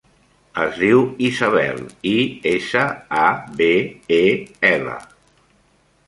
Es 0.61 0.77
diu 0.83 1.01
Isabel: 1.25 1.83
i, 2.11 2.13
essa, 2.51 2.85
a, 3.25 3.27
be, 3.59 3.67
e, 4.17 4.21
ela. 4.71 4.97